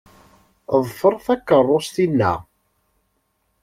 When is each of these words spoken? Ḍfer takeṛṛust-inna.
Ḍfer 0.85 1.13
takeṛṛust-inna. 1.25 2.33